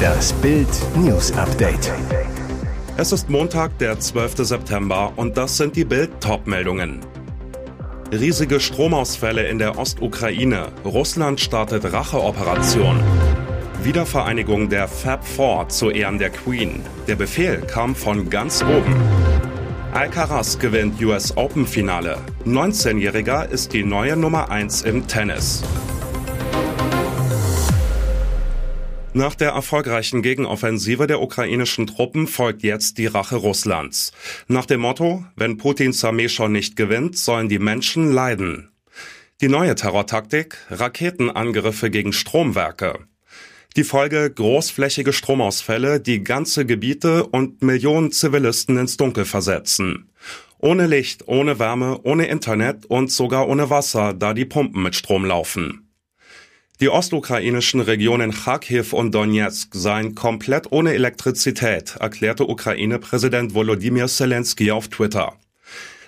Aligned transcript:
Das 0.00 0.32
Bild 0.34 0.68
News 0.96 1.32
Update. 1.32 1.92
Es 2.96 3.12
ist 3.12 3.28
Montag, 3.30 3.78
der 3.78 3.98
12. 3.98 4.38
September 4.38 5.12
und 5.16 5.36
das 5.36 5.56
sind 5.56 5.76
die 5.76 5.84
Bild 5.84 6.10
Topmeldungen. 6.20 7.00
Riesige 8.12 8.60
Stromausfälle 8.60 9.46
in 9.46 9.58
der 9.58 9.78
Ostukraine. 9.78 10.68
Russland 10.84 11.40
startet 11.40 11.92
Racheoperation. 11.92 13.00
Wiedervereinigung 13.82 14.68
der 14.68 14.88
Fab 14.88 15.26
Four 15.26 15.68
zu 15.68 15.90
Ehren 15.90 16.18
der 16.18 16.30
Queen. 16.30 16.82
Der 17.06 17.16
Befehl 17.16 17.58
kam 17.62 17.94
von 17.94 18.28
ganz 18.28 18.62
oben. 18.62 18.96
Alcaraz 19.92 20.58
gewinnt 20.58 21.02
US 21.02 21.36
Open 21.36 21.66
Finale. 21.66 22.18
19-Jähriger 22.46 23.48
ist 23.48 23.72
die 23.72 23.84
neue 23.84 24.16
Nummer 24.16 24.50
1 24.50 24.82
im 24.82 25.06
Tennis. 25.06 25.62
Nach 29.12 29.34
der 29.34 29.50
erfolgreichen 29.50 30.22
Gegenoffensive 30.22 31.08
der 31.08 31.20
ukrainischen 31.20 31.88
Truppen 31.88 32.28
folgt 32.28 32.62
jetzt 32.62 32.96
die 32.96 33.06
Rache 33.06 33.34
Russlands. 33.34 34.12
Nach 34.46 34.66
dem 34.66 34.82
Motto, 34.82 35.24
wenn 35.34 35.56
Putins 35.56 36.04
Armee 36.04 36.28
schon 36.28 36.52
nicht 36.52 36.76
gewinnt, 36.76 37.18
sollen 37.18 37.48
die 37.48 37.58
Menschen 37.58 38.12
leiden. 38.12 38.70
Die 39.40 39.48
neue 39.48 39.74
Terrortaktik, 39.74 40.58
Raketenangriffe 40.70 41.90
gegen 41.90 42.12
Stromwerke. 42.12 43.00
Die 43.76 43.82
Folge 43.82 44.30
großflächige 44.30 45.12
Stromausfälle, 45.12 45.98
die 45.98 46.22
ganze 46.22 46.64
Gebiete 46.64 47.26
und 47.26 47.62
Millionen 47.62 48.12
Zivilisten 48.12 48.78
ins 48.78 48.96
Dunkel 48.96 49.24
versetzen. 49.24 50.12
Ohne 50.58 50.86
Licht, 50.86 51.26
ohne 51.26 51.58
Wärme, 51.58 51.98
ohne 52.04 52.26
Internet 52.26 52.86
und 52.86 53.10
sogar 53.10 53.48
ohne 53.48 53.70
Wasser, 53.70 54.14
da 54.14 54.34
die 54.34 54.44
Pumpen 54.44 54.84
mit 54.84 54.94
Strom 54.94 55.24
laufen. 55.24 55.89
Die 56.80 56.88
ostukrainischen 56.88 57.80
Regionen 57.80 58.32
Kharkiv 58.32 58.94
und 58.94 59.14
Donetsk 59.14 59.74
seien 59.74 60.14
komplett 60.14 60.72
ohne 60.72 60.94
Elektrizität, 60.94 61.96
erklärte 62.00 62.48
Ukraine-Präsident 62.48 63.52
Volodymyr 63.52 64.06
Zelensky 64.06 64.70
auf 64.70 64.88
Twitter. 64.88 65.34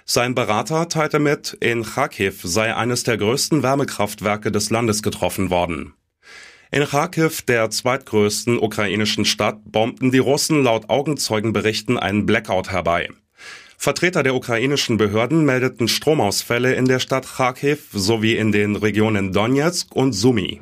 Sein 0.06 0.34
Berater 0.34 0.89
teilte 0.89 1.19
mit, 1.19 1.59
in 1.61 1.83
Kharkiv 1.83 2.41
sei 2.42 2.75
eines 2.75 3.03
der 3.03 3.19
größten 3.19 3.62
Wärmekraftwerke 3.62 4.51
des 4.51 4.70
Landes 4.70 5.03
getroffen 5.03 5.51
worden. 5.51 5.92
In 6.70 6.86
Kharkiv, 6.86 7.42
der 7.42 7.69
zweitgrößten 7.69 8.59
ukrainischen 8.59 9.27
Stadt, 9.27 9.59
bombten 9.67 10.11
die 10.11 10.20
Russen 10.20 10.62
laut 10.62 10.89
Augenzeugenberichten 10.89 11.98
einen 11.98 12.25
Blackout 12.25 12.70
herbei. 12.70 13.11
Vertreter 13.83 14.23
der 14.23 14.37
ukrainischen 14.37 14.97
Behörden 14.97 15.45
meldeten 15.45 15.89
Stromausfälle 15.89 16.73
in 16.73 16.85
der 16.85 17.01
Stadt 17.01 17.27
Kharkiv 17.27 17.89
sowie 17.93 18.37
in 18.37 18.53
den 18.53 18.77
Regionen 18.77 19.33
Donetsk 19.33 19.97
und 19.97 20.13
Sumy. 20.13 20.61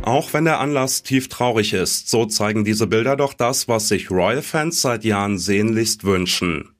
Auch 0.00 0.32
wenn 0.32 0.46
der 0.46 0.58
Anlass 0.58 1.02
tief 1.02 1.28
traurig 1.28 1.74
ist, 1.74 2.08
so 2.08 2.24
zeigen 2.24 2.64
diese 2.64 2.86
Bilder 2.86 3.14
doch 3.16 3.34
das, 3.34 3.68
was 3.68 3.88
sich 3.88 4.10
Royal-Fans 4.10 4.80
seit 4.80 5.04
Jahren 5.04 5.36
sehnlichst 5.36 6.04
wünschen. 6.04 6.70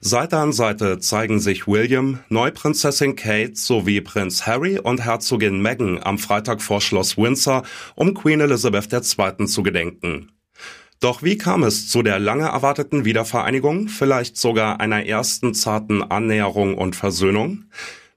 Seite 0.00 0.38
an 0.38 0.52
Seite 0.52 0.98
zeigen 0.98 1.38
sich 1.38 1.68
William, 1.68 2.18
Neuprinzessin 2.28 3.14
Kate 3.14 3.54
sowie 3.54 4.00
Prinz 4.00 4.48
Harry 4.48 4.80
und 4.80 5.04
Herzogin 5.04 5.62
Meghan 5.62 6.02
am 6.02 6.18
Freitag 6.18 6.60
vor 6.60 6.80
Schloss 6.80 7.16
Windsor, 7.16 7.62
um 7.94 8.14
Queen 8.14 8.40
Elizabeth 8.40 8.92
II. 8.92 9.46
zu 9.46 9.62
gedenken. 9.62 10.32
Doch 11.00 11.22
wie 11.22 11.36
kam 11.36 11.62
es 11.62 11.88
zu 11.88 12.02
der 12.02 12.18
lange 12.18 12.46
erwarteten 12.46 13.04
Wiedervereinigung, 13.04 13.88
vielleicht 13.88 14.36
sogar 14.36 14.80
einer 14.80 15.04
ersten 15.04 15.54
zarten 15.54 16.02
Annäherung 16.02 16.76
und 16.76 16.96
Versöhnung? 16.96 17.64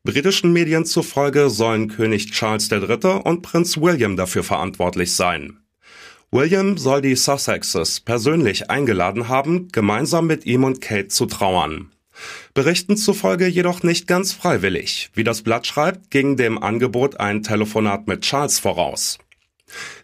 Britischen 0.03 0.53
Medien 0.53 0.85
zufolge 0.85 1.49
sollen 1.49 1.89
König 1.89 2.31
Charles 2.31 2.71
III. 2.71 3.21
und 3.23 3.41
Prinz 3.41 3.77
William 3.77 4.15
dafür 4.15 4.43
verantwortlich 4.43 5.13
sein. 5.13 5.59
William 6.31 6.77
soll 6.77 7.01
die 7.01 7.15
Sussexes 7.15 7.99
persönlich 7.99 8.69
eingeladen 8.69 9.27
haben, 9.27 9.67
gemeinsam 9.71 10.27
mit 10.27 10.45
ihm 10.45 10.63
und 10.63 10.79
Kate 10.79 11.09
zu 11.09 11.25
trauern. 11.25 11.91
Berichten 12.53 12.97
zufolge 12.97 13.47
jedoch 13.47 13.83
nicht 13.83 14.07
ganz 14.07 14.31
freiwillig. 14.31 15.09
Wie 15.13 15.23
das 15.23 15.41
Blatt 15.41 15.67
schreibt, 15.67 16.11
ging 16.11 16.37
dem 16.37 16.61
Angebot 16.61 17.19
ein 17.19 17.43
Telefonat 17.43 18.07
mit 18.07 18.21
Charles 18.21 18.59
voraus. 18.59 19.17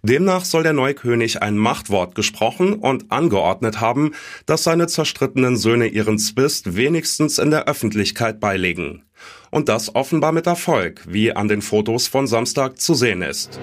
Demnach 0.04 0.46
soll 0.46 0.64
der 0.64 0.74
neue 0.74 0.94
König 0.94 1.42
ein 1.42 1.58
Machtwort 1.58 2.16
gesprochen 2.16 2.74
und 2.74 3.12
angeordnet 3.12 3.82
haben, 3.82 4.12
dass 4.46 4.64
seine 4.64 4.88
zerstrittenen 4.88 5.58
Söhne 5.58 5.88
ihren 5.88 6.20
Zwist 6.20 6.76
wenigstens 6.76 7.38
in 7.38 7.52
der 7.52 7.68
Öffentlichkeit 7.68 8.40
beilegen. 8.40 9.04
Und 9.52 9.70
das 9.70 9.96
offenbar 9.96 10.32
mit 10.32 10.48
Erfolg, 10.48 11.02
wie 11.08 11.32
an 11.32 11.48
den 11.48 11.62
Fotos 11.62 12.08
von 12.08 12.28
Samstag 12.28 12.80
zu 12.80 12.94
sehen 12.94 13.22
ist. 13.22 13.60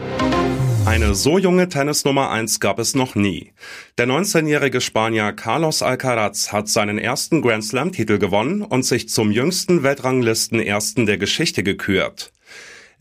Eine 0.84 1.14
so 1.14 1.38
junge 1.38 1.68
Tennis 1.68 2.04
Nummer 2.04 2.30
1 2.30 2.58
gab 2.58 2.80
es 2.80 2.96
noch 2.96 3.14
nie. 3.14 3.52
Der 3.98 4.06
19-jährige 4.08 4.80
Spanier 4.80 5.32
Carlos 5.32 5.80
Alcaraz 5.80 6.52
hat 6.52 6.68
seinen 6.68 6.98
ersten 6.98 7.40
Grand 7.40 7.64
Slam 7.64 7.92
Titel 7.92 8.18
gewonnen 8.18 8.62
und 8.62 8.84
sich 8.84 9.08
zum 9.08 9.30
jüngsten 9.30 9.84
Weltranglisten-Ersten 9.84 11.06
der 11.06 11.18
Geschichte 11.18 11.62
gekürt. 11.62 12.31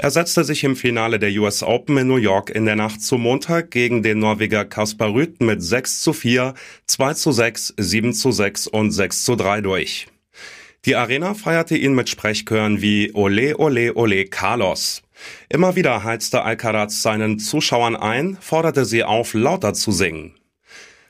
Er 0.02 0.10
setzte 0.10 0.44
sich 0.44 0.64
im 0.64 0.76
Finale 0.76 1.20
der 1.20 1.30
US 1.40 1.62
Open 1.62 1.96
in 1.96 2.08
New 2.08 2.16
York 2.16 2.50
in 2.50 2.66
der 2.66 2.76
Nacht 2.76 3.04
zum 3.04 3.22
Montag 3.22 3.70
gegen 3.70 4.02
den 4.02 4.18
Norweger 4.18 4.66
Kaspar 4.66 5.14
Rüth 5.14 5.40
mit 5.42 5.62
6 5.62 6.02
zu 6.02 6.12
4, 6.12 6.56
2 6.88 7.14
zu 7.14 7.32
6, 7.32 7.76
7 7.78 8.12
zu 8.12 8.32
6 8.32 8.66
und 8.66 8.90
6 8.90 9.24
zu 9.24 9.36
3 9.36 9.62
durch. 9.62 10.08
Die 10.86 10.96
Arena 10.96 11.36
feierte 11.36 11.78
ihn 11.78 11.94
mit 11.94 12.10
Sprechchören 12.10 12.82
wie 12.82 13.12
Ole, 13.14 13.58
Ole, 13.60 13.94
Ole, 13.94 14.26
Carlos. 14.26 15.04
Immer 15.50 15.76
wieder 15.76 16.04
heizte 16.04 16.42
Alcaraz 16.42 17.04
seinen 17.04 17.38
Zuschauern 17.38 17.96
ein, 17.96 18.40
forderte 18.42 18.86
sie 18.86 19.04
auf, 19.04 19.36
lauter 19.36 19.76
zu 19.76 19.92
singen. 19.92 20.34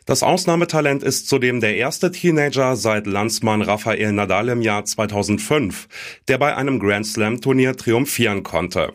Das 0.05 0.23
Ausnahmetalent 0.23 1.03
ist 1.03 1.29
zudem 1.29 1.59
der 1.59 1.75
erste 1.77 2.11
Teenager 2.11 2.75
seit 2.75 3.05
Landsmann 3.05 3.61
Rafael 3.61 4.11
Nadal 4.11 4.49
im 4.49 4.61
Jahr 4.61 4.83
2005, 4.83 5.87
der 6.27 6.37
bei 6.39 6.55
einem 6.55 6.79
Grand 6.79 7.05
Slam 7.05 7.39
Turnier 7.39 7.77
triumphieren 7.77 8.41
konnte. 8.41 8.93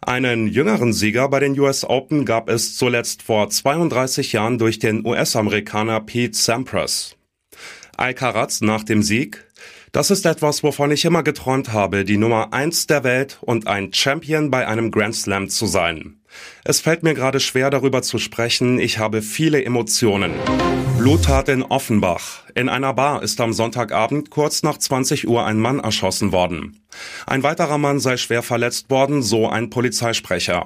Einen 0.00 0.46
jüngeren 0.46 0.92
Sieger 0.92 1.28
bei 1.28 1.40
den 1.40 1.58
US 1.58 1.84
Open 1.84 2.24
gab 2.24 2.48
es 2.48 2.76
zuletzt 2.76 3.22
vor 3.22 3.50
32 3.50 4.32
Jahren 4.32 4.58
durch 4.58 4.78
den 4.78 5.04
US-Amerikaner 5.04 6.00
Pete 6.00 6.36
Sampras. 6.38 7.16
Alcaraz 7.96 8.60
nach 8.60 8.84
dem 8.84 9.02
Sieg 9.02 9.46
das 9.96 10.10
ist 10.10 10.26
etwas, 10.26 10.62
wovon 10.62 10.90
ich 10.90 11.06
immer 11.06 11.22
geträumt 11.22 11.72
habe, 11.72 12.04
die 12.04 12.18
Nummer 12.18 12.52
eins 12.52 12.86
der 12.86 13.02
Welt 13.02 13.38
und 13.40 13.66
ein 13.66 13.94
Champion 13.94 14.50
bei 14.50 14.68
einem 14.68 14.90
Grand 14.90 15.14
Slam 15.14 15.48
zu 15.48 15.64
sein. 15.64 16.20
Es 16.64 16.80
fällt 16.80 17.02
mir 17.02 17.14
gerade 17.14 17.40
schwer, 17.40 17.70
darüber 17.70 18.02
zu 18.02 18.18
sprechen. 18.18 18.78
Ich 18.78 18.98
habe 18.98 19.22
viele 19.22 19.64
Emotionen. 19.64 20.32
Bluttat 20.98 21.48
in 21.48 21.62
Offenbach. 21.62 22.44
In 22.54 22.68
einer 22.68 22.92
Bar 22.94 23.22
ist 23.22 23.40
am 23.40 23.52
Sonntagabend 23.52 24.30
kurz 24.30 24.62
nach 24.62 24.78
20 24.78 25.28
Uhr 25.28 25.44
ein 25.44 25.58
Mann 25.58 25.78
erschossen 25.78 26.32
worden. 26.32 26.80
Ein 27.26 27.42
weiterer 27.42 27.78
Mann 27.78 28.00
sei 28.00 28.16
schwer 28.16 28.42
verletzt 28.42 28.90
worden, 28.90 29.22
so 29.22 29.48
ein 29.48 29.70
Polizeisprecher. 29.70 30.64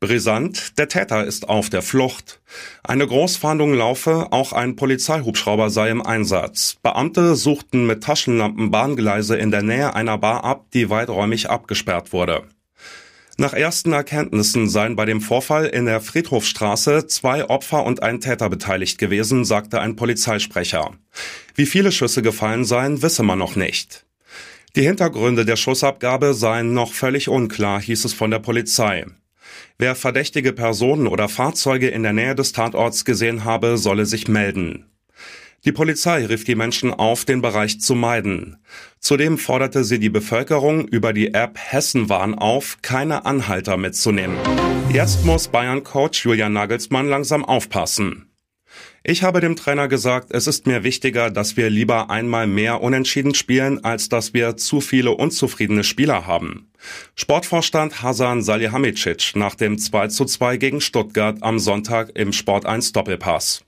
Brisant, 0.00 0.78
der 0.78 0.88
Täter 0.88 1.24
ist 1.24 1.48
auf 1.48 1.70
der 1.70 1.82
Flucht. 1.82 2.40
Eine 2.82 3.06
Großfahndung 3.06 3.74
laufe, 3.74 4.28
auch 4.32 4.52
ein 4.52 4.76
Polizeihubschrauber 4.76 5.70
sei 5.70 5.90
im 5.90 6.04
Einsatz. 6.04 6.76
Beamte 6.82 7.36
suchten 7.36 7.86
mit 7.86 8.02
Taschenlampen 8.02 8.70
Bahngleise 8.70 9.36
in 9.36 9.50
der 9.50 9.62
Nähe 9.62 9.94
einer 9.94 10.18
Bar 10.18 10.44
ab, 10.44 10.66
die 10.72 10.90
weiträumig 10.90 11.50
abgesperrt 11.50 12.12
wurde. 12.12 12.42
Nach 13.40 13.54
ersten 13.54 13.94
Erkenntnissen 13.94 14.68
seien 14.68 14.96
bei 14.96 15.06
dem 15.06 15.22
Vorfall 15.22 15.64
in 15.64 15.86
der 15.86 16.02
Friedhofstraße 16.02 17.06
zwei 17.06 17.48
Opfer 17.48 17.86
und 17.86 18.02
ein 18.02 18.20
Täter 18.20 18.50
beteiligt 18.50 18.98
gewesen, 18.98 19.46
sagte 19.46 19.80
ein 19.80 19.96
Polizeisprecher. 19.96 20.90
Wie 21.54 21.64
viele 21.64 21.90
Schüsse 21.90 22.20
gefallen 22.20 22.66
seien, 22.66 23.00
wisse 23.00 23.22
man 23.22 23.38
noch 23.38 23.56
nicht. 23.56 24.04
Die 24.76 24.82
Hintergründe 24.82 25.46
der 25.46 25.56
Schussabgabe 25.56 26.34
seien 26.34 26.74
noch 26.74 26.92
völlig 26.92 27.30
unklar, 27.30 27.80
hieß 27.80 28.04
es 28.04 28.12
von 28.12 28.30
der 28.30 28.40
Polizei. 28.40 29.06
Wer 29.78 29.94
verdächtige 29.94 30.52
Personen 30.52 31.06
oder 31.06 31.30
Fahrzeuge 31.30 31.88
in 31.88 32.02
der 32.02 32.12
Nähe 32.12 32.34
des 32.34 32.52
Tatorts 32.52 33.06
gesehen 33.06 33.44
habe, 33.44 33.78
solle 33.78 34.04
sich 34.04 34.28
melden. 34.28 34.84
Die 35.64 35.72
Polizei 35.72 36.24
rief 36.24 36.44
die 36.44 36.54
Menschen 36.54 36.94
auf, 36.94 37.26
den 37.26 37.42
Bereich 37.42 37.80
zu 37.80 37.94
meiden. 37.94 38.56
Zudem 38.98 39.36
forderte 39.36 39.84
sie 39.84 39.98
die 39.98 40.08
Bevölkerung 40.08 40.88
über 40.88 41.12
die 41.12 41.34
App 41.34 41.58
Hessenwarn 41.58 42.34
auf, 42.34 42.78
keine 42.80 43.26
Anhalter 43.26 43.76
mitzunehmen. 43.76 44.38
Jetzt 44.90 45.26
muss 45.26 45.48
Bayern-Coach 45.48 46.24
Julian 46.24 46.54
Nagelsmann 46.54 47.08
langsam 47.08 47.44
aufpassen. 47.44 48.30
Ich 49.02 49.22
habe 49.22 49.40
dem 49.40 49.56
Trainer 49.56 49.88
gesagt, 49.88 50.28
es 50.30 50.46
ist 50.46 50.66
mir 50.66 50.82
wichtiger, 50.82 51.30
dass 51.30 51.56
wir 51.56 51.70
lieber 51.70 52.10
einmal 52.10 52.46
mehr 52.46 52.82
unentschieden 52.82 53.34
spielen, 53.34 53.84
als 53.84 54.08
dass 54.08 54.34
wir 54.34 54.56
zu 54.56 54.80
viele 54.80 55.12
unzufriedene 55.12 55.84
Spieler 55.84 56.26
haben. 56.26 56.70
Sportvorstand 57.16 58.02
Hasan 58.02 58.42
Salihamidzic 58.42 59.32
nach 59.36 59.54
dem 59.54 59.78
2 59.78 60.08
zu 60.08 60.24
2 60.24 60.56
gegen 60.56 60.80
Stuttgart 60.80 61.42
am 61.42 61.58
Sonntag 61.58 62.10
im 62.14 62.32
Sport 62.32 62.66
1 62.66 62.92
Doppelpass. 62.92 63.64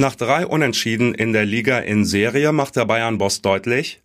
Nach 0.00 0.14
drei 0.14 0.46
Unentschieden 0.46 1.12
in 1.12 1.32
der 1.32 1.44
Liga 1.44 1.80
in 1.80 2.04
Serie 2.04 2.52
macht 2.52 2.76
der 2.76 2.84
Bayern-Boss 2.84 3.42
deutlich, 3.42 4.00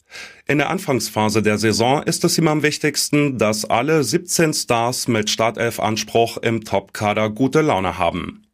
In 0.48 0.58
der 0.58 0.72
Anfangsphase 0.72 1.44
der 1.44 1.60
Saison 1.60 2.02
ist 2.02 2.24
es 2.24 2.36
ihm 2.40 2.48
am 2.48 2.64
wichtigsten, 2.64 3.38
dass 3.38 3.64
alle 3.64 4.04
17 4.04 4.56
Stars 4.56 5.08
mit 5.08 5.30
Startelf-Anspruch 5.30 6.38
im 6.38 6.64
Top-Kader 6.64 7.30
gute 7.30 7.62
Laune 7.62 8.00
haben. 8.00 8.48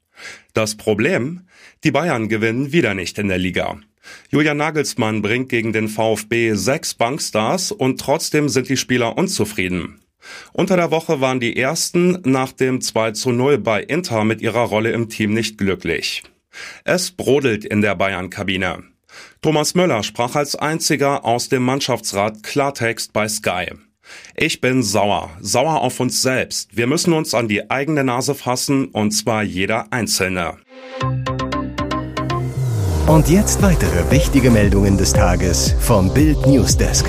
Das 0.53 0.75
Problem? 0.75 1.47
Die 1.85 1.91
Bayern 1.91 2.27
gewinnen 2.27 2.73
wieder 2.73 2.93
nicht 2.93 3.17
in 3.17 3.29
der 3.29 3.37
Liga. 3.37 3.77
Julian 4.29 4.57
Nagelsmann 4.57 5.21
bringt 5.21 5.47
gegen 5.47 5.71
den 5.71 5.87
VfB 5.87 6.55
sechs 6.55 6.93
Bankstars 6.93 7.71
und 7.71 8.01
trotzdem 8.01 8.49
sind 8.49 8.67
die 8.67 8.75
Spieler 8.75 9.17
unzufrieden. 9.17 10.01
Unter 10.51 10.75
der 10.75 10.91
Woche 10.91 11.21
waren 11.21 11.39
die 11.39 11.55
ersten 11.55 12.19
nach 12.25 12.51
dem 12.51 12.81
2 12.81 13.11
zu 13.11 13.31
0 13.31 13.59
bei 13.59 13.81
Inter 13.81 14.25
mit 14.25 14.41
ihrer 14.41 14.63
Rolle 14.63 14.91
im 14.91 15.07
Team 15.07 15.33
nicht 15.33 15.57
glücklich. 15.57 16.23
Es 16.83 17.11
brodelt 17.11 17.65
in 17.65 17.81
der 17.81 17.95
Bayern-Kabine. 17.95 18.83
Thomas 19.41 19.75
Müller 19.75 20.03
sprach 20.03 20.35
als 20.35 20.55
einziger 20.55 21.25
aus 21.25 21.49
dem 21.49 21.63
Mannschaftsrat 21.63 22.43
Klartext 22.43 23.13
bei 23.13 23.27
Sky. 23.27 23.71
Ich 24.35 24.61
bin 24.61 24.83
sauer, 24.83 25.29
sauer 25.39 25.81
auf 25.81 25.99
uns 25.99 26.21
selbst. 26.21 26.75
Wir 26.75 26.87
müssen 26.87 27.13
uns 27.13 27.33
an 27.33 27.47
die 27.47 27.69
eigene 27.69 28.03
Nase 28.03 28.35
fassen, 28.35 28.87
und 28.87 29.11
zwar 29.11 29.43
jeder 29.43 29.91
Einzelne. 29.91 30.57
Und 33.07 33.29
jetzt 33.29 33.61
weitere 33.61 34.11
wichtige 34.11 34.51
Meldungen 34.51 34.97
des 34.97 35.13
Tages 35.13 35.75
vom 35.79 36.13
Bild 36.13 36.45
Newsdesk. 36.45 37.05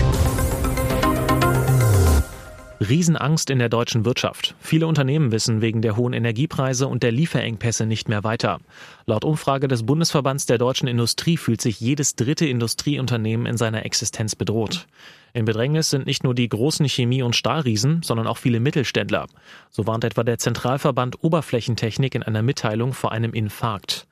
Riesenangst 2.91 3.51
in 3.51 3.61
der 3.61 3.69
deutschen 3.69 4.05
Wirtschaft. 4.05 4.57
Viele 4.59 4.89
Unternehmen 4.89 5.31
wissen 5.31 5.61
wegen 5.61 5.81
der 5.81 5.97
hohen 5.97 6.13
Energiepreise 6.13 6.89
und 6.89 7.05
der 7.05 7.13
Lieferengpässe 7.13 7.87
nicht 7.87 8.09
mehr 8.09 8.25
weiter. 8.25 8.59
Laut 9.07 9.25
Umfrage 9.25 9.69
des 9.69 9.87
Bundesverbands 9.87 10.47
der 10.47 10.59
deutschen 10.59 10.89
Industrie 10.89 11.37
fühlt 11.37 11.61
sich 11.61 11.81
jedes 11.81 12.17
dritte 12.17 12.47
Industrieunternehmen 12.47 13.47
in 13.47 13.57
seiner 13.57 13.87
Existenz 13.87 14.35
bedroht. 14.35 14.89
In 15.33 15.45
Bedrängnis 15.45 15.91
sind 15.91 16.07
nicht 16.07 16.25
nur 16.25 16.35
die 16.35 16.49
großen 16.49 16.89
Chemie- 16.89 17.23
und 17.23 17.37
Stahlriesen, 17.37 18.03
sondern 18.03 18.27
auch 18.27 18.39
viele 18.39 18.59
Mittelständler. 18.59 19.29
So 19.71 19.87
warnt 19.87 20.03
etwa 20.03 20.25
der 20.25 20.39
Zentralverband 20.39 21.23
Oberflächentechnik 21.23 22.17
in 22.17 22.25
einer 22.25 22.43
Mitteilung 22.43 22.93
vor 22.93 23.13
einem 23.13 23.33
Infarkt. 23.33 24.09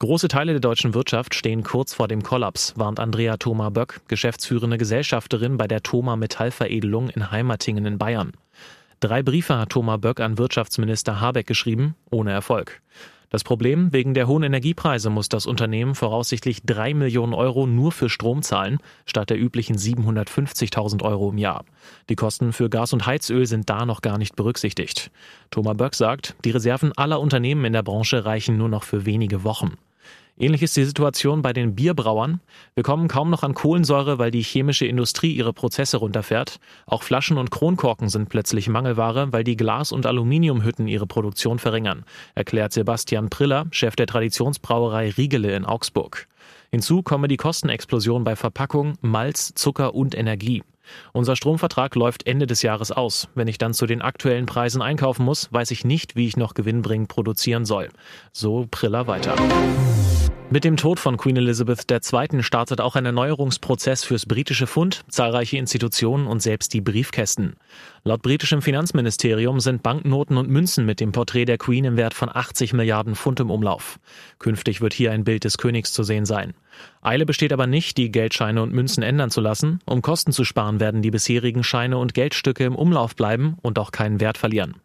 Große 0.00 0.28
Teile 0.28 0.52
der 0.52 0.60
deutschen 0.60 0.94
Wirtschaft 0.94 1.34
stehen 1.34 1.64
kurz 1.64 1.92
vor 1.92 2.06
dem 2.06 2.22
Kollaps, 2.22 2.74
warnt 2.76 3.00
Andrea 3.00 3.36
Thoma 3.36 3.70
Böck, 3.70 4.00
geschäftsführende 4.06 4.78
Gesellschafterin 4.78 5.56
bei 5.56 5.66
der 5.66 5.82
Thoma 5.82 6.14
Metallveredelung 6.14 7.10
in 7.10 7.32
Heimatingen 7.32 7.84
in 7.84 7.98
Bayern. 7.98 8.30
Drei 9.00 9.24
Briefe 9.24 9.58
hat 9.58 9.70
Thoma 9.70 9.96
Böck 9.96 10.20
an 10.20 10.38
Wirtschaftsminister 10.38 11.20
Habeck 11.20 11.48
geschrieben, 11.48 11.96
ohne 12.10 12.30
Erfolg. 12.30 12.80
Das 13.30 13.42
Problem, 13.42 13.92
wegen 13.92 14.14
der 14.14 14.28
hohen 14.28 14.44
Energiepreise 14.44 15.10
muss 15.10 15.28
das 15.28 15.46
Unternehmen 15.46 15.96
voraussichtlich 15.96 16.62
drei 16.62 16.94
Millionen 16.94 17.34
Euro 17.34 17.66
nur 17.66 17.90
für 17.90 18.08
Strom 18.08 18.42
zahlen, 18.42 18.78
statt 19.04 19.30
der 19.30 19.40
üblichen 19.40 19.76
750.000 19.76 21.02
Euro 21.02 21.30
im 21.30 21.38
Jahr. 21.38 21.64
Die 22.08 22.14
Kosten 22.14 22.52
für 22.52 22.70
Gas 22.70 22.92
und 22.92 23.04
Heizöl 23.04 23.46
sind 23.46 23.68
da 23.68 23.84
noch 23.84 24.00
gar 24.00 24.16
nicht 24.16 24.36
berücksichtigt. 24.36 25.10
Thomas 25.50 25.76
Böck 25.76 25.96
sagt, 25.96 26.36
die 26.44 26.52
Reserven 26.52 26.92
aller 26.96 27.18
Unternehmen 27.18 27.64
in 27.64 27.72
der 27.72 27.82
Branche 27.82 28.24
reichen 28.24 28.56
nur 28.56 28.68
noch 28.68 28.84
für 28.84 29.04
wenige 29.04 29.42
Wochen. 29.42 29.76
Ähnlich 30.40 30.62
ist 30.62 30.76
die 30.76 30.84
Situation 30.84 31.42
bei 31.42 31.52
den 31.52 31.74
Bierbrauern. 31.74 32.40
Wir 32.76 32.84
kommen 32.84 33.08
kaum 33.08 33.28
noch 33.28 33.42
an 33.42 33.54
Kohlensäure, 33.54 34.20
weil 34.20 34.30
die 34.30 34.42
chemische 34.42 34.86
Industrie 34.86 35.32
ihre 35.32 35.52
Prozesse 35.52 35.96
runterfährt. 35.96 36.60
Auch 36.86 37.02
Flaschen 37.02 37.38
und 37.38 37.50
Kronkorken 37.50 38.08
sind 38.08 38.28
plötzlich 38.28 38.68
Mangelware, 38.68 39.32
weil 39.32 39.42
die 39.42 39.56
Glas- 39.56 39.90
und 39.90 40.06
Aluminiumhütten 40.06 40.86
ihre 40.86 41.08
Produktion 41.08 41.58
verringern, 41.58 42.04
erklärt 42.36 42.72
Sebastian 42.72 43.30
Priller, 43.30 43.66
Chef 43.72 43.96
der 43.96 44.06
Traditionsbrauerei 44.06 45.10
Riegele 45.10 45.56
in 45.56 45.64
Augsburg. 45.64 46.28
Hinzu 46.70 47.02
komme 47.02 47.26
die 47.26 47.36
Kostenexplosion 47.36 48.22
bei 48.22 48.36
Verpackung, 48.36 48.94
Malz, 49.00 49.54
Zucker 49.54 49.96
und 49.96 50.14
Energie. 50.16 50.62
Unser 51.12 51.36
Stromvertrag 51.36 51.94
läuft 51.94 52.26
Ende 52.26 52.46
des 52.46 52.62
Jahres 52.62 52.92
aus. 52.92 53.28
Wenn 53.34 53.48
ich 53.48 53.58
dann 53.58 53.74
zu 53.74 53.86
den 53.86 54.02
aktuellen 54.02 54.46
Preisen 54.46 54.82
einkaufen 54.82 55.24
muss, 55.24 55.52
weiß 55.52 55.70
ich 55.70 55.84
nicht, 55.84 56.16
wie 56.16 56.26
ich 56.26 56.36
noch 56.36 56.54
gewinnbringend 56.54 57.08
produzieren 57.08 57.64
soll. 57.64 57.88
So 58.32 58.66
Priller 58.70 59.06
weiter. 59.06 59.34
Mit 60.50 60.64
dem 60.64 60.78
Tod 60.78 60.98
von 60.98 61.18
Queen 61.18 61.36
Elizabeth 61.36 61.84
II. 61.90 62.42
startet 62.42 62.80
auch 62.80 62.96
ein 62.96 63.04
Erneuerungsprozess 63.04 64.04
fürs 64.04 64.24
britische 64.24 64.66
Pfund, 64.66 65.04
zahlreiche 65.08 65.58
Institutionen 65.58 66.26
und 66.26 66.40
selbst 66.40 66.72
die 66.72 66.80
Briefkästen. 66.80 67.56
Laut 68.02 68.22
britischem 68.22 68.62
Finanzministerium 68.62 69.60
sind 69.60 69.82
Banknoten 69.82 70.38
und 70.38 70.48
Münzen 70.48 70.86
mit 70.86 71.00
dem 71.00 71.12
Porträt 71.12 71.44
der 71.44 71.58
Queen 71.58 71.84
im 71.84 71.98
Wert 71.98 72.14
von 72.14 72.30
80 72.34 72.72
Milliarden 72.72 73.14
Pfund 73.14 73.40
im 73.40 73.50
Umlauf. 73.50 74.00
Künftig 74.38 74.80
wird 74.80 74.94
hier 74.94 75.12
ein 75.12 75.24
Bild 75.24 75.44
des 75.44 75.58
Königs 75.58 75.92
zu 75.92 76.02
sehen 76.02 76.24
sein. 76.24 76.54
Eile 77.02 77.26
besteht 77.26 77.52
aber 77.52 77.66
nicht, 77.66 77.98
die 77.98 78.10
Geldscheine 78.10 78.62
und 78.62 78.72
Münzen 78.72 79.02
ändern 79.02 79.30
zu 79.30 79.42
lassen. 79.42 79.80
Um 79.84 80.00
Kosten 80.00 80.32
zu 80.32 80.44
sparen, 80.44 80.80
werden 80.80 81.02
die 81.02 81.10
bisherigen 81.10 81.62
Scheine 81.62 81.98
und 81.98 82.14
Geldstücke 82.14 82.64
im 82.64 82.74
Umlauf 82.74 83.14
bleiben 83.14 83.58
und 83.60 83.78
auch 83.78 83.92
keinen 83.92 84.18
Wert 84.18 84.38
verlieren. 84.38 84.76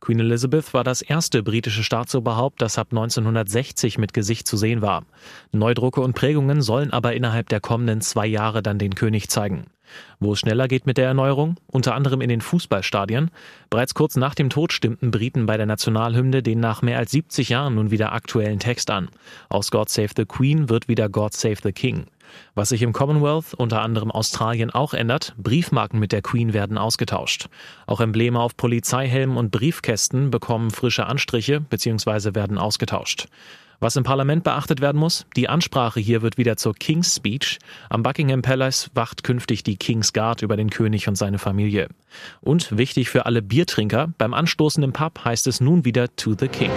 Queen 0.00 0.20
Elizabeth 0.20 0.74
war 0.74 0.84
das 0.84 1.02
erste 1.02 1.42
britische 1.42 1.82
Staatsoberhaupt, 1.82 2.62
das 2.62 2.78
ab 2.78 2.88
1960 2.90 3.98
mit 3.98 4.12
Gesicht 4.12 4.46
zu 4.46 4.56
sehen 4.56 4.80
war. 4.80 5.04
Neudrucke 5.52 6.00
und 6.00 6.14
Prägungen 6.14 6.62
sollen 6.62 6.92
aber 6.92 7.14
innerhalb 7.14 7.48
der 7.48 7.60
kommenden 7.60 8.00
zwei 8.00 8.26
Jahre 8.26 8.62
dann 8.62 8.78
den 8.78 8.94
König 8.94 9.28
zeigen. 9.28 9.66
Wo 10.20 10.32
es 10.32 10.40
schneller 10.40 10.68
geht 10.68 10.86
mit 10.86 10.98
der 10.98 11.06
Erneuerung, 11.06 11.56
unter 11.66 11.94
anderem 11.94 12.20
in 12.20 12.28
den 12.28 12.40
Fußballstadien. 12.40 13.30
Bereits 13.70 13.94
kurz 13.94 14.16
nach 14.16 14.34
dem 14.34 14.50
Tod 14.50 14.72
stimmten 14.72 15.10
Briten 15.10 15.46
bei 15.46 15.56
der 15.56 15.66
Nationalhymne 15.66 16.42
den 16.42 16.60
nach 16.60 16.82
mehr 16.82 16.98
als 16.98 17.10
70 17.12 17.48
Jahren 17.48 17.74
nun 17.74 17.90
wieder 17.90 18.12
aktuellen 18.12 18.58
Text 18.58 18.90
an. 18.90 19.08
Aus 19.48 19.70
God 19.70 19.88
Save 19.88 20.10
the 20.16 20.24
Queen 20.24 20.68
wird 20.68 20.88
wieder 20.88 21.08
God 21.08 21.34
Save 21.34 21.58
the 21.62 21.72
King. 21.72 22.06
Was 22.54 22.70
sich 22.70 22.82
im 22.82 22.92
Commonwealth, 22.92 23.54
unter 23.54 23.82
anderem 23.82 24.10
Australien, 24.10 24.70
auch 24.70 24.94
ändert, 24.94 25.34
Briefmarken 25.38 25.98
mit 25.98 26.12
der 26.12 26.22
Queen 26.22 26.52
werden 26.52 26.78
ausgetauscht. 26.78 27.48
Auch 27.86 28.00
Embleme 28.00 28.40
auf 28.40 28.56
Polizeihelmen 28.56 29.36
und 29.36 29.50
Briefkästen 29.50 30.30
bekommen 30.30 30.70
frische 30.70 31.06
Anstriche 31.06 31.60
bzw. 31.60 32.34
werden 32.34 32.58
ausgetauscht. 32.58 33.28
Was 33.80 33.94
im 33.94 34.02
Parlament 34.02 34.42
beachtet 34.42 34.80
werden 34.80 34.98
muss, 34.98 35.24
die 35.36 35.48
Ansprache 35.48 36.00
hier 36.00 36.20
wird 36.20 36.36
wieder 36.36 36.56
zur 36.56 36.74
King's 36.74 37.14
Speech. 37.14 37.58
Am 37.90 38.02
Buckingham 38.02 38.42
Palace 38.42 38.90
wacht 38.94 39.22
künftig 39.22 39.62
die 39.62 39.76
King's 39.76 40.12
Guard 40.12 40.42
über 40.42 40.56
den 40.56 40.68
König 40.68 41.06
und 41.06 41.14
seine 41.14 41.38
Familie. 41.38 41.88
Und 42.40 42.76
wichtig 42.76 43.08
für 43.08 43.24
alle 43.26 43.40
Biertrinker, 43.40 44.08
beim 44.18 44.34
Anstoßen 44.34 44.82
im 44.82 44.92
Pub 44.92 45.24
heißt 45.24 45.46
es 45.46 45.60
nun 45.60 45.84
wieder 45.84 46.14
To 46.16 46.34
the 46.36 46.48
King. 46.48 46.72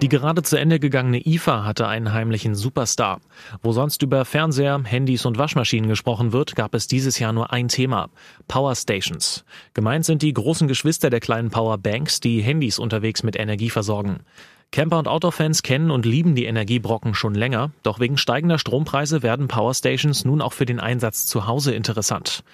Die 0.00 0.08
gerade 0.08 0.44
zu 0.44 0.56
Ende 0.56 0.78
gegangene 0.78 1.26
IFA 1.26 1.64
hatte 1.64 1.88
einen 1.88 2.12
heimlichen 2.12 2.54
Superstar. 2.54 3.20
Wo 3.64 3.72
sonst 3.72 4.00
über 4.02 4.24
Fernseher, 4.24 4.80
Handys 4.84 5.26
und 5.26 5.38
Waschmaschinen 5.38 5.90
gesprochen 5.90 6.32
wird, 6.32 6.54
gab 6.54 6.76
es 6.76 6.86
dieses 6.86 7.18
Jahr 7.18 7.32
nur 7.32 7.52
ein 7.52 7.66
Thema. 7.66 8.08
Power 8.46 8.76
Stations. 8.76 9.44
Gemeint 9.74 10.04
sind 10.04 10.22
die 10.22 10.32
großen 10.32 10.68
Geschwister 10.68 11.10
der 11.10 11.18
kleinen 11.18 11.50
Power 11.50 11.78
Banks, 11.78 12.20
die 12.20 12.40
Handys 12.40 12.78
unterwegs 12.78 13.24
mit 13.24 13.36
Energie 13.36 13.70
versorgen. 13.70 14.20
Camper 14.70 14.98
und 14.98 15.08
Autofans 15.08 15.62
kennen 15.62 15.90
und 15.90 16.04
lieben 16.04 16.34
die 16.34 16.44
Energiebrocken 16.44 17.14
schon 17.14 17.34
länger, 17.34 17.70
doch 17.82 18.00
wegen 18.00 18.18
steigender 18.18 18.58
Strompreise 18.58 19.22
werden 19.22 19.48
Power 19.48 19.72
Stations 19.72 20.24
nun 20.24 20.42
auch 20.42 20.52
für 20.52 20.66
den 20.66 20.78
Einsatz 20.78 21.26
zu 21.26 21.46
Hause 21.46 21.74
interessant. 21.74 22.44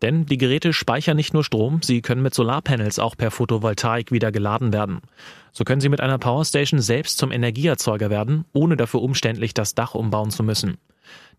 Denn 0.00 0.26
die 0.26 0.38
Geräte 0.38 0.72
speichern 0.72 1.16
nicht 1.16 1.34
nur 1.34 1.44
Strom, 1.44 1.82
sie 1.82 2.00
können 2.02 2.22
mit 2.22 2.34
Solarpanels 2.34 2.98
auch 2.98 3.16
per 3.16 3.30
Photovoltaik 3.30 4.12
wieder 4.12 4.32
geladen 4.32 4.72
werden. 4.72 5.00
So 5.52 5.64
können 5.64 5.80
sie 5.80 5.88
mit 5.88 6.00
einer 6.00 6.18
Powerstation 6.18 6.80
selbst 6.80 7.18
zum 7.18 7.32
Energieerzeuger 7.32 8.10
werden, 8.10 8.44
ohne 8.52 8.76
dafür 8.76 9.02
umständlich 9.02 9.54
das 9.54 9.74
Dach 9.74 9.94
umbauen 9.94 10.30
zu 10.30 10.42
müssen. 10.42 10.78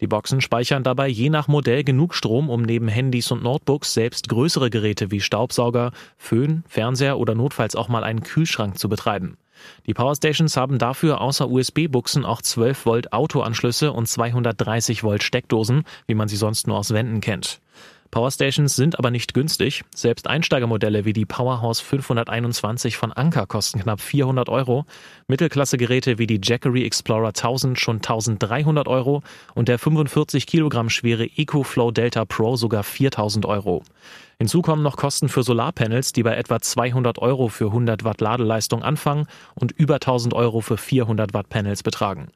Die 0.01 0.07
Boxen 0.07 0.41
speichern 0.41 0.83
dabei 0.83 1.07
je 1.07 1.29
nach 1.29 1.47
Modell 1.47 1.83
genug 1.83 2.13
Strom, 2.13 2.49
um 2.49 2.61
neben 2.61 2.87
Handys 2.87 3.31
und 3.31 3.43
Notebooks 3.43 3.93
selbst 3.93 4.29
größere 4.29 4.69
Geräte 4.69 5.11
wie 5.11 5.21
Staubsauger, 5.21 5.91
Föhn, 6.17 6.63
Fernseher 6.67 7.17
oder 7.17 7.35
notfalls 7.35 7.75
auch 7.75 7.87
mal 7.87 8.03
einen 8.03 8.21
Kühlschrank 8.21 8.77
zu 8.77 8.89
betreiben. 8.89 9.37
Die 9.87 9.93
Powerstations 9.93 10.57
haben 10.57 10.77
dafür 10.77 11.21
außer 11.21 11.49
USB-Buchsen 11.49 12.25
auch 12.25 12.41
12 12.41 12.85
Volt 12.85 13.13
Autoanschlüsse 13.13 13.91
und 13.91 14.07
230 14.07 15.03
Volt 15.03 15.23
Steckdosen, 15.23 15.83
wie 16.07 16.15
man 16.15 16.27
sie 16.27 16.37
sonst 16.37 16.67
nur 16.67 16.77
aus 16.77 16.91
Wänden 16.93 17.21
kennt. 17.21 17.59
Powerstations 18.15 18.77
sind 18.77 18.97
aber 18.97 19.11
nicht 19.11 19.33
günstig. 19.33 19.83
Selbst 19.93 20.27
Einsteigermodelle 20.27 21.03
wie 21.03 21.11
die 21.11 21.25
Powerhouse 21.25 21.81
521 21.81 22.95
von 22.95 23.11
Anker 23.11 23.45
kosten 23.45 23.81
knapp 23.81 23.99
400 23.99 24.47
Euro. 24.47 24.85
Mittelklasse-Geräte 25.27 26.17
wie 26.17 26.25
die 26.25 26.39
Jackery 26.41 26.85
Explorer 26.85 27.27
1000 27.27 27.77
schon 27.77 27.97
1300 27.97 28.87
Euro 28.87 29.21
und 29.53 29.67
der 29.67 29.79
45 29.79 30.47
Kilogramm 30.47 30.89
schwere 30.89 31.25
EcoFlow 31.25 31.91
Delta 31.91 32.23
Pro 32.23 32.55
sogar 32.55 32.83
4000 32.83 33.45
Euro. 33.45 33.83
Hinzu 34.37 34.61
kommen 34.61 34.83
noch 34.83 34.97
Kosten 34.97 35.29
für 35.29 35.43
Solarpanels, 35.43 36.11
die 36.11 36.23
bei 36.23 36.35
etwa 36.35 36.59
200 36.59 37.19
Euro 37.19 37.47
für 37.47 37.67
100 37.67 38.03
Watt 38.03 38.21
Ladeleistung 38.21 38.83
anfangen 38.83 39.27
und 39.53 39.71
über 39.71 39.95
1000 39.95 40.33
Euro 40.33 40.61
für 40.61 40.77
400 40.77 41.33
Watt 41.33 41.49
Panels 41.49 41.83
betragen. 41.83 42.27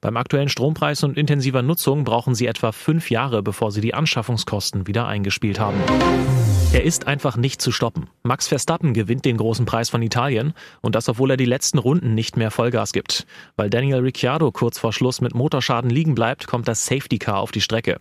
Beim 0.00 0.16
aktuellen 0.16 0.48
Strompreis 0.48 1.02
und 1.02 1.16
intensiver 1.16 1.62
Nutzung 1.62 2.04
brauchen 2.04 2.34
sie 2.34 2.46
etwa 2.46 2.72
fünf 2.72 3.10
Jahre, 3.10 3.42
bevor 3.42 3.72
sie 3.72 3.80
die 3.80 3.94
Anschaffungskosten 3.94 4.86
wieder 4.86 5.06
eingespielt 5.06 5.58
haben. 5.58 5.78
Er 6.74 6.82
ist 6.82 7.06
einfach 7.06 7.36
nicht 7.36 7.62
zu 7.62 7.70
stoppen. 7.70 8.08
Max 8.24 8.48
Verstappen 8.48 8.94
gewinnt 8.94 9.24
den 9.24 9.36
großen 9.36 9.64
Preis 9.64 9.90
von 9.90 10.02
Italien 10.02 10.54
und 10.80 10.96
das, 10.96 11.08
obwohl 11.08 11.30
er 11.30 11.36
die 11.36 11.44
letzten 11.44 11.78
Runden 11.78 12.14
nicht 12.14 12.36
mehr 12.36 12.50
Vollgas 12.50 12.92
gibt. 12.92 13.26
Weil 13.56 13.70
Daniel 13.70 14.00
Ricciardo 14.00 14.50
kurz 14.50 14.80
vor 14.80 14.92
Schluss 14.92 15.20
mit 15.20 15.36
Motorschaden 15.36 15.88
liegen 15.88 16.16
bleibt, 16.16 16.48
kommt 16.48 16.66
das 16.66 16.84
Safety 16.84 17.18
Car 17.18 17.38
auf 17.38 17.52
die 17.52 17.60
Strecke. 17.60 17.98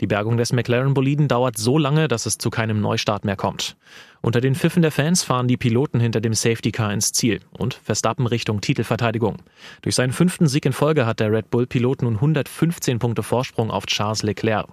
Die 0.00 0.06
Bergung 0.06 0.38
des 0.38 0.54
McLaren-Boliden 0.54 1.28
dauert 1.28 1.58
so 1.58 1.76
lange, 1.76 2.08
dass 2.08 2.24
es 2.24 2.38
zu 2.38 2.48
keinem 2.48 2.80
Neustart 2.80 3.03
mehr 3.24 3.36
kommt. 3.36 3.76
Unter 4.24 4.40
den 4.40 4.54
Pfiffen 4.54 4.80
der 4.80 4.90
Fans 4.90 5.22
fahren 5.22 5.48
die 5.48 5.58
Piloten 5.58 6.00
hinter 6.00 6.22
dem 6.22 6.32
Safety 6.32 6.72
Car 6.72 6.94
ins 6.94 7.12
Ziel 7.12 7.40
und 7.58 7.74
Verstappen 7.74 8.26
Richtung 8.26 8.62
Titelverteidigung. 8.62 9.36
Durch 9.82 9.94
seinen 9.94 10.12
fünften 10.14 10.46
Sieg 10.46 10.64
in 10.64 10.72
Folge 10.72 11.04
hat 11.04 11.20
der 11.20 11.30
Red 11.30 11.50
Bull-Pilot 11.50 12.00
nun 12.00 12.14
115 12.14 12.98
Punkte 12.98 13.22
Vorsprung 13.22 13.70
auf 13.70 13.84
Charles 13.84 14.22
Leclerc. 14.22 14.68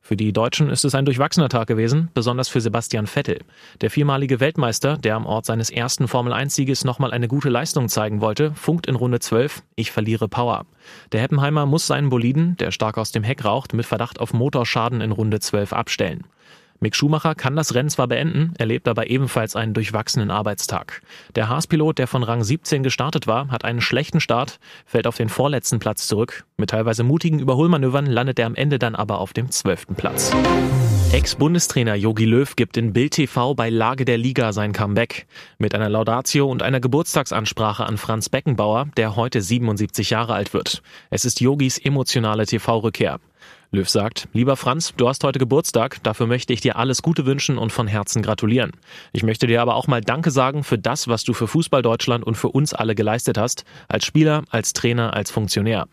Für 0.00 0.16
die 0.16 0.32
Deutschen 0.32 0.70
ist 0.70 0.86
es 0.86 0.94
ein 0.94 1.04
durchwachsener 1.04 1.50
Tag 1.50 1.66
gewesen, 1.66 2.08
besonders 2.14 2.48
für 2.48 2.62
Sebastian 2.62 3.06
Vettel. 3.06 3.40
Der 3.82 3.90
viermalige 3.90 4.40
Weltmeister, 4.40 4.96
der 4.96 5.16
am 5.16 5.26
Ort 5.26 5.44
seines 5.44 5.68
ersten 5.68 6.08
Formel-1-Sieges 6.08 6.84
nochmal 6.84 7.10
eine 7.10 7.28
gute 7.28 7.50
Leistung 7.50 7.90
zeigen 7.90 8.22
wollte, 8.22 8.54
funkt 8.54 8.86
in 8.86 8.96
Runde 8.96 9.20
12, 9.20 9.62
ich 9.76 9.92
verliere 9.92 10.28
Power. 10.28 10.64
Der 11.12 11.20
Heppenheimer 11.20 11.66
muss 11.66 11.86
seinen 11.86 12.08
Boliden, 12.08 12.56
der 12.56 12.70
stark 12.70 12.96
aus 12.96 13.12
dem 13.12 13.22
Heck 13.22 13.44
raucht, 13.44 13.74
mit 13.74 13.84
Verdacht 13.84 14.18
auf 14.18 14.32
Motorschaden 14.32 15.02
in 15.02 15.12
Runde 15.12 15.40
12 15.40 15.74
abstellen. 15.74 16.24
Mick 16.84 16.94
Schumacher 16.96 17.34
kann 17.34 17.56
das 17.56 17.74
Rennen 17.74 17.88
zwar 17.88 18.08
beenden, 18.08 18.52
erlebt 18.58 18.88
aber 18.88 19.08
ebenfalls 19.08 19.56
einen 19.56 19.72
durchwachsenen 19.72 20.30
Arbeitstag. 20.30 21.00
Der 21.34 21.48
Haas-Pilot, 21.48 21.96
der 21.96 22.06
von 22.06 22.22
Rang 22.22 22.44
17 22.44 22.82
gestartet 22.82 23.26
war, 23.26 23.48
hat 23.48 23.64
einen 23.64 23.80
schlechten 23.80 24.20
Start, 24.20 24.60
fällt 24.84 25.06
auf 25.06 25.16
den 25.16 25.30
vorletzten 25.30 25.78
Platz 25.78 26.06
zurück. 26.06 26.44
Mit 26.58 26.68
teilweise 26.68 27.02
mutigen 27.02 27.38
Überholmanövern 27.38 28.04
landet 28.04 28.38
er 28.38 28.44
am 28.44 28.54
Ende 28.54 28.78
dann 28.78 28.94
aber 28.94 29.18
auf 29.20 29.32
dem 29.32 29.50
zwölften 29.50 29.94
Platz. 29.94 30.30
Ex-Bundestrainer 31.10 31.94
Jogi 31.94 32.26
Löw 32.26 32.54
gibt 32.54 32.76
in 32.76 32.92
Bild 32.92 33.14
TV 33.14 33.54
bei 33.54 33.70
Lage 33.70 34.04
der 34.04 34.18
Liga 34.18 34.52
sein 34.52 34.74
Comeback. 34.74 35.26
Mit 35.56 35.74
einer 35.74 35.88
Laudatio 35.88 36.50
und 36.50 36.62
einer 36.62 36.80
Geburtstagsansprache 36.80 37.86
an 37.86 37.96
Franz 37.96 38.28
Beckenbauer, 38.28 38.88
der 38.98 39.16
heute 39.16 39.40
77 39.40 40.10
Jahre 40.10 40.34
alt 40.34 40.52
wird. 40.52 40.82
Es 41.08 41.24
ist 41.24 41.40
Yogis 41.40 41.78
emotionale 41.78 42.44
TV-Rückkehr. 42.44 43.20
Löw 43.74 43.88
sagt, 43.88 44.28
lieber 44.32 44.56
Franz, 44.56 44.94
du 44.96 45.08
hast 45.08 45.24
heute 45.24 45.38
Geburtstag, 45.38 46.02
dafür 46.02 46.26
möchte 46.26 46.52
ich 46.52 46.60
dir 46.60 46.76
alles 46.76 47.02
Gute 47.02 47.26
wünschen 47.26 47.58
und 47.58 47.72
von 47.72 47.88
Herzen 47.88 48.22
gratulieren. 48.22 48.72
Ich 49.12 49.22
möchte 49.22 49.46
dir 49.46 49.60
aber 49.60 49.74
auch 49.74 49.88
mal 49.88 50.00
Danke 50.00 50.30
sagen 50.30 50.62
für 50.64 50.78
das, 50.78 51.08
was 51.08 51.24
du 51.24 51.32
für 51.32 51.48
Fußball 51.48 51.82
Deutschland 51.82 52.24
und 52.24 52.36
für 52.36 52.48
uns 52.48 52.72
alle 52.72 52.94
geleistet 52.94 53.36
hast, 53.36 53.64
als 53.88 54.04
Spieler, 54.04 54.44
als 54.50 54.72
Trainer, 54.72 55.14
als 55.14 55.30
Funktionär. 55.30 55.88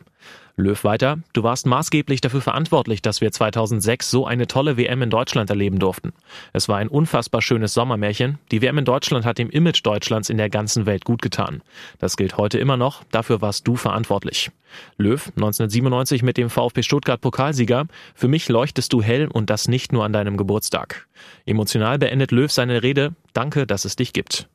Löw 0.58 0.84
weiter, 0.84 1.20
du 1.34 1.44
warst 1.44 1.66
maßgeblich 1.66 2.22
dafür 2.22 2.42
verantwortlich, 2.42 3.02
dass 3.02 3.22
wir 3.22 3.32
2006 3.32 4.12
so 4.12 4.26
eine 4.26 4.48
tolle 4.48 4.78
WM 4.78 5.02
in 5.02 5.10
Deutschland 5.10 5.50
erleben 5.50 5.80
durften. 5.80 6.14
Es 6.54 6.68
war 6.68 6.78
ein 6.78 6.88
unfassbar 6.88 7.42
schönes 7.42 7.74
Sommermärchen. 7.74 8.38
Die 8.52 8.62
WM 8.62 8.78
in 8.78 8.86
Deutschland 8.86 9.26
hat 9.26 9.38
dem 9.38 9.50
Image 9.50 9.82
Deutschlands 9.84 10.30
in 10.30 10.38
der 10.38 10.50
ganzen 10.50 10.86
Welt 10.86 11.06
gut 11.06 11.22
getan. 11.22 11.62
Das 12.00 12.18
gilt 12.18 12.38
heute 12.38 12.60
immer 12.60 12.78
noch, 12.78 13.04
dafür 13.12 13.42
warst 13.42 13.68
du 13.68 13.76
verantwortlich. 13.76 14.52
Löw, 14.98 15.28
1997 15.36 16.24
mit 16.24 16.38
dem 16.38 16.50
VfB 16.50 16.84
Stuttgart 16.84 17.22
Pokalsieger, 17.22 17.88
für 18.14 18.28
mich 18.28 18.48
leuchtest 18.50 18.94
du 18.94 19.02
hell 19.02 19.28
und 19.28 19.50
das 19.50 19.68
nicht 19.68 19.92
nur 19.92 20.06
an 20.06 20.14
deinem 20.14 20.38
Geburtstag. 20.38 21.08
Emotional 21.46 21.98
beendet 22.00 22.32
Löw 22.32 22.52
seine 22.52 22.84
Rede, 22.84 23.14
danke, 23.34 23.68
dass 23.68 23.86
es 23.86 23.96
dich 23.96 24.14
gibt. 24.14 24.48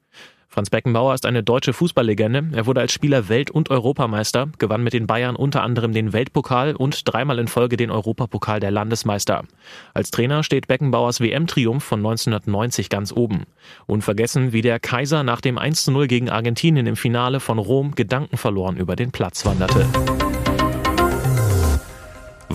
Franz 0.56 0.70
Beckenbauer 0.70 1.12
ist 1.12 1.26
eine 1.26 1.42
deutsche 1.42 1.74
Fußballlegende. 1.74 2.56
Er 2.56 2.64
wurde 2.64 2.80
als 2.80 2.90
Spieler 2.90 3.28
Welt- 3.28 3.50
und 3.50 3.70
Europameister, 3.70 4.48
gewann 4.56 4.82
mit 4.82 4.94
den 4.94 5.06
Bayern 5.06 5.36
unter 5.36 5.62
anderem 5.62 5.92
den 5.92 6.14
Weltpokal 6.14 6.74
und 6.74 7.02
dreimal 7.04 7.38
in 7.38 7.46
Folge 7.46 7.76
den 7.76 7.90
Europapokal 7.90 8.58
der 8.58 8.70
Landesmeister. 8.70 9.44
Als 9.92 10.10
Trainer 10.10 10.42
steht 10.42 10.66
Beckenbauers 10.66 11.20
WM-Triumph 11.20 11.84
von 11.84 11.98
1990 11.98 12.88
ganz 12.88 13.12
oben. 13.12 13.42
Unvergessen, 13.84 14.54
wie 14.54 14.62
der 14.62 14.80
Kaiser 14.80 15.24
nach 15.24 15.42
dem 15.42 15.58
1:0 15.58 16.06
gegen 16.06 16.30
Argentinien 16.30 16.86
im 16.86 16.96
Finale 16.96 17.40
von 17.40 17.58
Rom 17.58 17.94
Gedanken 17.94 18.38
verloren 18.38 18.78
über 18.78 18.96
den 18.96 19.10
Platz 19.10 19.44
wanderte. 19.44 19.84